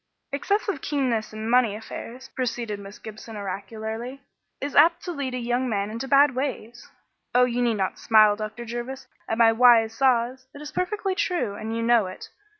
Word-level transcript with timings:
"Excessive 0.31 0.81
keenness 0.81 1.31
in 1.31 1.47
money 1.47 1.75
affairs," 1.75 2.27
proceeded 2.29 2.79
Miss 2.79 2.97
Gibson 2.97 3.35
oracularly, 3.37 4.23
"is 4.59 4.75
apt 4.75 5.03
to 5.03 5.11
lead 5.11 5.35
a 5.35 5.37
young 5.37 5.69
man 5.69 5.91
into 5.91 6.07
bad 6.07 6.33
ways 6.33 6.89
oh, 7.35 7.45
you 7.45 7.61
need 7.61 7.75
not 7.77 7.99
smile, 7.99 8.35
Dr. 8.35 8.65
Jervis, 8.65 9.05
at 9.29 9.37
my 9.37 9.51
wise 9.51 9.93
saws; 9.95 10.47
it 10.55 10.59
is 10.59 10.71
perfectly 10.71 11.13
true, 11.13 11.53
and 11.53 11.75
you 11.77 11.83
know 11.83 12.07
it. 12.07 12.29